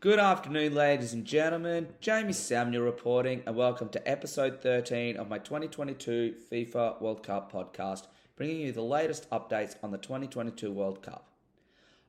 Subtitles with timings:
[0.00, 1.88] Good afternoon, ladies and gentlemen.
[2.00, 8.06] Jamie Samuel reporting, and welcome to episode 13 of my 2022 FIFA World Cup podcast,
[8.36, 11.32] bringing you the latest updates on the 2022 World Cup.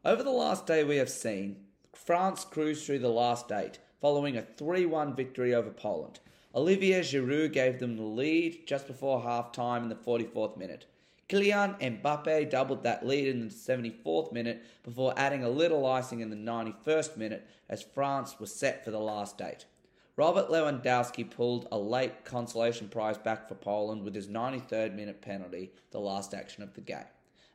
[0.06, 4.44] Over the last day, we have seen France cruise through the last eight, following a
[4.44, 6.20] 3 1 victory over Poland.
[6.54, 10.86] Olivier Giroud gave them the lead just before half time in the 44th minute.
[11.30, 16.32] Kylian Mbappe doubled that lead in the 74th minute before adding a little icing in
[16.32, 19.66] the 91st minute as France was set for the last eight.
[20.16, 25.72] Robert Lewandowski pulled a late consolation prize back for Poland with his 93rd minute penalty,
[25.92, 27.06] the last action of the game,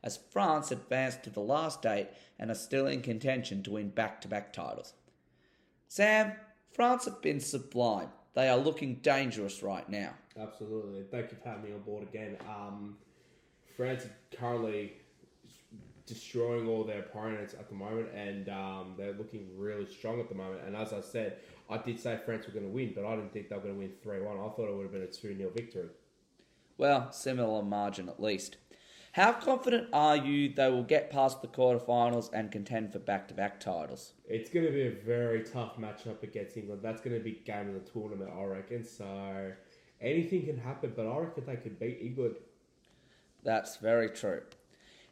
[0.05, 4.21] as France advanced to the last eight and are still in contention to win back
[4.21, 4.95] to back titles.
[5.89, 6.33] Sam,
[6.73, 8.09] France have been sublime.
[8.35, 10.15] They are looking dangerous right now.
[10.41, 11.03] Absolutely.
[11.11, 12.37] Thank you for having me on board again.
[12.49, 12.97] Um,
[13.77, 14.93] France are currently
[16.07, 20.35] destroying all their opponents at the moment, and um, they're looking really strong at the
[20.35, 20.61] moment.
[20.67, 21.39] And as I said,
[21.71, 23.75] I did say France were going to win, but I didn't think they were going
[23.75, 24.37] to win 3 1.
[24.37, 25.89] I thought it would have been a 2 0 victory.
[26.77, 28.57] Well, similar margin at least.
[29.13, 33.35] How confident are you they will get past the quarterfinals and contend for back to
[33.35, 34.13] back titles?
[34.29, 36.81] It's going to be a very tough matchup against England.
[36.83, 38.85] That's going to be game of the tournament, I reckon.
[38.85, 39.53] So
[40.01, 42.35] anything can happen, but I reckon they could beat England.
[43.45, 44.43] That's very true.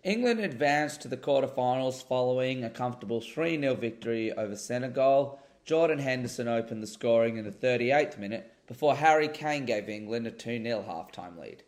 [0.03, 5.39] England advanced to the quarterfinals following a comfortable 3 0 victory over Senegal.
[5.65, 10.33] Jordan Henderson opened the scoring in the 38th minute before Harry Kane gave England a
[10.33, 11.63] 2 0 halftime lead.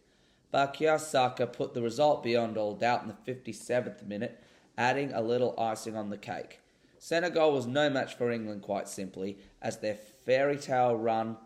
[0.52, 4.42] Bukayo Saka put the result beyond all doubt in the 57th minute,
[4.78, 6.60] adding a little icing on the cake.
[6.98, 11.36] Senegal was no match for England, quite simply, as their fairy tale run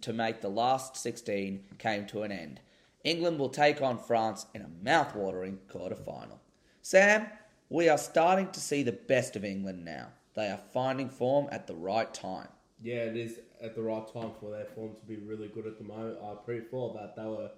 [0.00, 2.60] to make the last 16 came to an end.
[3.06, 6.40] England will take on France in a mouth-watering quarter-final.
[6.82, 7.26] Sam,
[7.68, 10.08] we are starting to see the best of England now.
[10.34, 12.48] They are finding form at the right time.
[12.82, 15.78] Yeah, it is at the right time for their form to be really good at
[15.78, 16.18] the moment.
[16.20, 17.50] I pretty thought that they were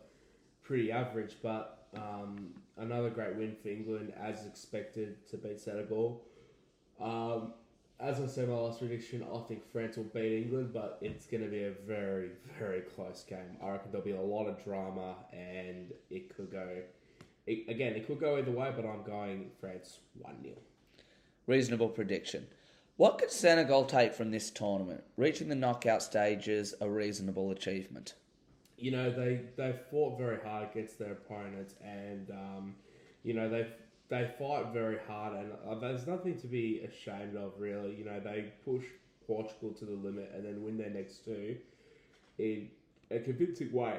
[0.62, 6.24] pretty average, but um, another great win for England as expected to beat Senegal.
[7.00, 7.54] Um,
[8.00, 11.26] as I said in my last prediction, I think France will beat England, but it's
[11.26, 13.56] going to be a very, very close game.
[13.62, 16.68] I reckon there'll be a lot of drama, and it could go.
[17.46, 20.54] It, again, it could go either way, but I'm going France 1 0.
[21.46, 22.46] Reasonable prediction.
[22.98, 25.02] What could Senegal take from this tournament?
[25.16, 28.14] Reaching the knockout stages a reasonable achievement.
[28.76, 32.74] You know, they, they fought very hard against their opponents, and, um,
[33.24, 33.72] you know, they've
[34.08, 37.94] they fight very hard, and uh, there's nothing to be ashamed of, really.
[37.94, 38.84] You know, they push
[39.26, 41.56] Portugal to the limit and then win their next two
[42.38, 42.70] in
[43.10, 43.98] a convincing way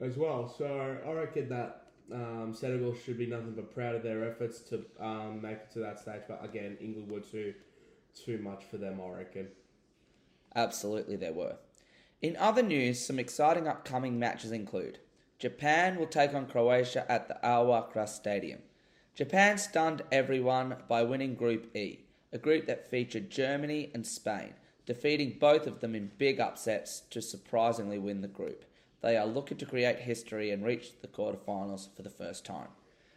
[0.00, 0.48] as well.
[0.56, 4.84] So I reckon that um, Senegal should be nothing but proud of their efforts to
[5.00, 6.22] um, make it to that stage.
[6.28, 7.54] But again, England were too
[8.14, 9.48] too much for them, I reckon.
[10.54, 11.56] Absolutely, there were.
[12.22, 15.00] In other news, some exciting upcoming matches include
[15.38, 18.60] Japan will take on Croatia at the Al Wakra Stadium.
[19.16, 22.00] Japan stunned everyone by winning Group E,
[22.34, 24.52] a group that featured Germany and Spain,
[24.84, 28.66] defeating both of them in big upsets to surprisingly win the group.
[29.00, 32.68] They are looking to create history and reach the quarterfinals for the first time.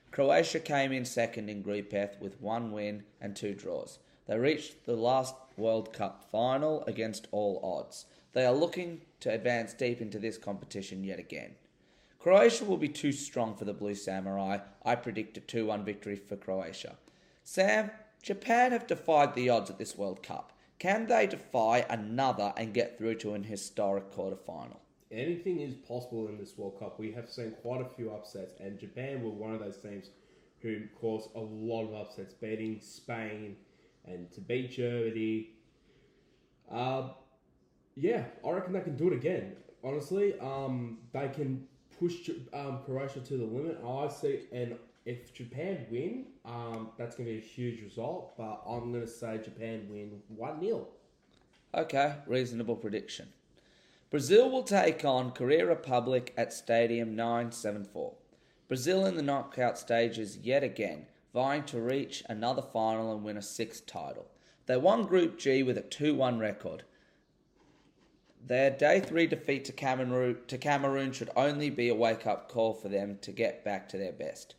[0.10, 4.00] Croatia came in second in Group F with one win and two draws.
[4.26, 8.06] They reached the last World Cup final against all odds.
[8.32, 11.56] They are looking to advance deep into this competition yet again.
[12.20, 14.58] Croatia will be too strong for the Blue Samurai.
[14.84, 16.98] I predict a 2 1 victory for Croatia.
[17.46, 17.92] Sam,
[18.22, 20.52] Japan have defied the odds at this World Cup.
[20.80, 24.82] Can they defy another and get through to an historic quarter-final?
[25.12, 27.00] Anything is possible in this World Cup.
[27.00, 30.10] We have seen quite a few upsets, and Japan were one of those teams
[30.62, 33.56] who caused a lot of upsets, beating Spain
[34.06, 35.52] and to beat Germany.
[36.70, 37.10] Uh,
[37.96, 39.54] yeah, I reckon they can do it again.
[39.84, 41.66] Honestly, um, they can
[42.00, 43.80] push um, Croatia to the limit.
[43.86, 44.76] I see, and
[45.06, 48.38] if Japan win, um, that's going to be a huge result.
[48.38, 50.88] But I'm going to say Japan win one 0
[51.76, 53.28] Okay, reasonable prediction.
[54.10, 58.14] Brazil will take on Korea Republic at Stadium 974.
[58.68, 63.42] Brazil in the knockout stages yet again, vying to reach another final and win a
[63.42, 64.26] sixth title.
[64.66, 66.84] They won Group G with a 2 1 record.
[68.46, 72.74] Their day three defeat to Cameroon, to Cameroon should only be a wake up call
[72.74, 74.56] for them to get back to their best.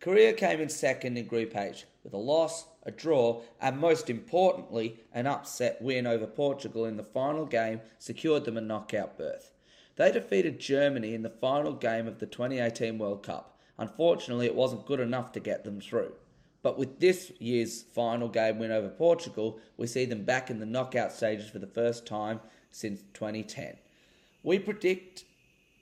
[0.00, 5.00] Korea came in second in Group H with a loss, a draw, and most importantly,
[5.12, 9.52] an upset win over Portugal in the final game secured them a knockout berth.
[9.96, 13.58] They defeated Germany in the final game of the 2018 World Cup.
[13.78, 16.14] Unfortunately, it wasn't good enough to get them through.
[16.62, 20.66] But with this year's final game win over Portugal, we see them back in the
[20.66, 23.76] knockout stages for the first time since 2010.
[24.42, 25.24] We predict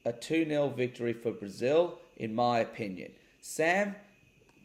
[0.04, 3.12] a 2 0 victory for Brazil, in my opinion.
[3.40, 3.94] Sam,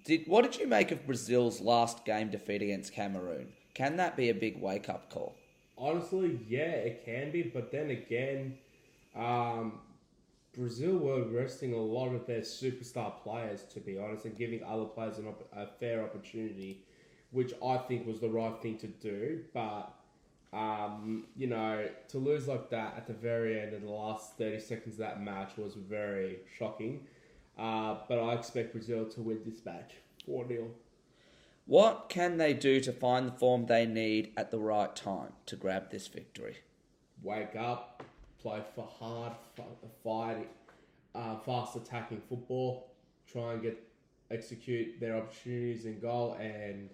[0.05, 3.47] did, what did you make of Brazil's last game defeat against Cameroon?
[3.73, 5.35] Can that be a big wake up call?
[5.77, 8.57] Honestly, yeah, it can be, but then again,
[9.15, 9.79] um,
[10.55, 14.85] Brazil were resting a lot of their superstar players, to be honest, and giving other
[14.85, 16.83] players an op- a fair opportunity,
[17.31, 19.41] which I think was the right thing to do.
[19.53, 19.91] But,
[20.53, 24.59] um, you know, to lose like that at the very end of the last 30
[24.59, 27.07] seconds of that match was very shocking.
[27.57, 29.94] Uh, but I expect Brazil to win this match
[30.25, 30.67] 4 0.
[31.65, 35.55] What can they do to find the form they need at the right time to
[35.55, 36.57] grab this victory?
[37.21, 38.03] Wake up,
[38.39, 39.33] play for hard,
[40.03, 40.49] fight,
[41.15, 42.91] uh, fast attacking football,
[43.31, 43.81] try and get
[44.29, 46.89] execute their opportunities in goal, and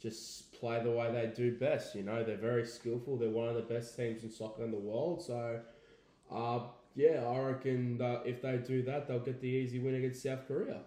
[0.00, 1.94] just play the way they do best.
[1.94, 3.16] You know, they're very skillful.
[3.16, 5.22] They're one of the best teams in soccer in the world.
[5.22, 5.60] So,
[6.30, 6.60] uh,
[6.94, 10.80] yeah, I reckon if they do that, they'll get the easy win against South Korea.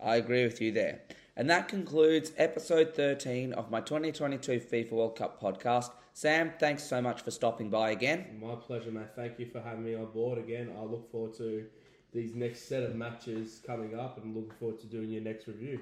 [0.00, 1.02] I agree with you there.
[1.36, 5.90] And that concludes episode 13 of my 2022 FIFA World Cup podcast.
[6.12, 8.38] Sam, thanks so much for stopping by again.
[8.38, 9.14] My pleasure, mate.
[9.16, 10.70] Thank you for having me on board again.
[10.78, 11.64] I look forward to
[12.12, 15.80] these next set of matches coming up and looking forward to doing your next review.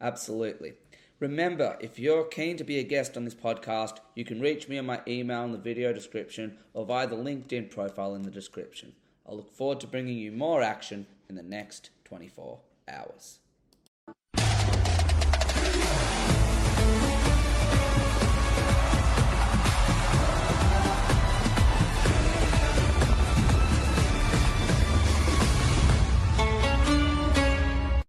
[0.00, 0.74] Absolutely.
[1.18, 4.76] Remember, if you're keen to be a guest on this podcast, you can reach me
[4.76, 8.92] on my email in the video description or via the LinkedIn profile in the description.
[9.26, 13.38] I look forward to bringing you more action in the next 24 hours.